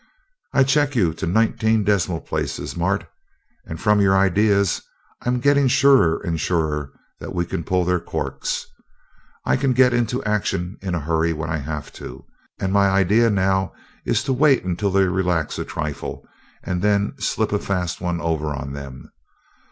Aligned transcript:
"I 0.51 0.63
check 0.63 0.95
you 0.95 1.13
to 1.13 1.27
nineteen 1.27 1.83
decimal 1.83 2.21
places, 2.21 2.75
Mart, 2.75 3.07
and 3.67 3.79
from 3.79 4.01
your 4.01 4.17
ideas 4.17 4.81
I'm 5.21 5.39
getting 5.39 5.67
surer 5.67 6.19
and 6.23 6.39
surer 6.39 6.91
that 7.19 7.35
we 7.35 7.45
can 7.45 7.63
pull 7.63 7.85
their 7.85 7.99
corks. 7.99 8.65
I 9.45 9.55
can 9.57 9.73
get 9.73 9.93
into 9.93 10.23
action 10.23 10.77
in 10.81 10.95
a 10.95 10.99
hurry 10.99 11.33
when 11.33 11.51
I 11.51 11.57
have 11.57 11.93
to, 12.01 12.25
and 12.59 12.73
my 12.73 12.89
idea 12.89 13.29
now 13.29 13.73
is 14.03 14.23
to 14.23 14.33
wait 14.33 14.63
until 14.65 14.89
they 14.89 15.03
relax 15.03 15.59
a 15.59 15.65
trifle, 15.65 16.25
and 16.63 16.81
then 16.81 17.13
slip 17.19 17.51
a 17.53 17.59
fast 17.59 18.01
one 18.01 18.19
over 18.21 18.47
on 18.55 18.73
them. 18.73 19.11